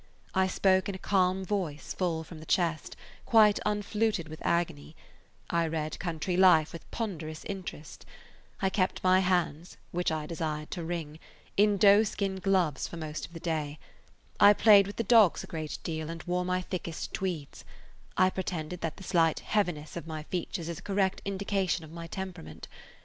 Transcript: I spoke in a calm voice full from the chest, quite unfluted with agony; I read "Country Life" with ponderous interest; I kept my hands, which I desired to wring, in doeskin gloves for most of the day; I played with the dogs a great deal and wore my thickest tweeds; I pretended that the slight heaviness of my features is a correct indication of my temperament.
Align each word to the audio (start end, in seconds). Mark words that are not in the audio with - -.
I 0.33 0.47
spoke 0.47 0.89
in 0.89 0.95
a 0.95 0.97
calm 0.97 1.45
voice 1.45 1.93
full 1.93 2.23
from 2.23 2.39
the 2.39 2.45
chest, 2.47 2.95
quite 3.27 3.59
unfluted 3.67 4.29
with 4.29 4.41
agony; 4.43 4.95
I 5.51 5.67
read 5.67 5.99
"Country 5.99 6.35
Life" 6.35 6.73
with 6.73 6.89
ponderous 6.89 7.45
interest; 7.45 8.03
I 8.63 8.71
kept 8.71 9.03
my 9.03 9.19
hands, 9.19 9.77
which 9.91 10.11
I 10.11 10.25
desired 10.25 10.71
to 10.71 10.83
wring, 10.83 11.19
in 11.55 11.77
doeskin 11.77 12.37
gloves 12.41 12.87
for 12.87 12.97
most 12.97 13.27
of 13.27 13.33
the 13.33 13.39
day; 13.39 13.77
I 14.39 14.53
played 14.53 14.87
with 14.87 14.95
the 14.95 15.03
dogs 15.03 15.43
a 15.43 15.45
great 15.45 15.77
deal 15.83 16.09
and 16.09 16.23
wore 16.23 16.45
my 16.45 16.61
thickest 16.61 17.13
tweeds; 17.13 17.63
I 18.17 18.31
pretended 18.31 18.81
that 18.81 18.97
the 18.97 19.03
slight 19.03 19.41
heaviness 19.41 19.95
of 19.95 20.07
my 20.07 20.23
features 20.23 20.67
is 20.67 20.79
a 20.79 20.81
correct 20.81 21.21
indication 21.25 21.85
of 21.85 21.91
my 21.91 22.07
temperament. 22.07 22.67